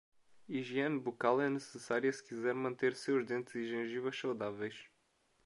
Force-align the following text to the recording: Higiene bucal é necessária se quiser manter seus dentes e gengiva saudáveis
Higiene 0.49 0.99
bucal 1.05 1.39
é 1.39 1.47
necessária 1.47 2.11
se 2.11 2.23
quiser 2.23 2.55
manter 2.55 2.95
seus 2.95 3.23
dentes 3.23 3.53
e 3.53 3.67
gengiva 3.69 4.11
saudáveis 4.11 4.89